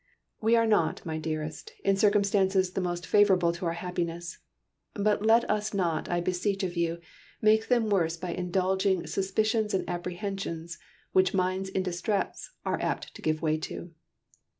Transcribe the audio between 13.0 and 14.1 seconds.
to give way to.